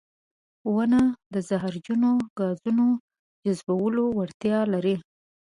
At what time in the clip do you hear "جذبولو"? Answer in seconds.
3.45-4.03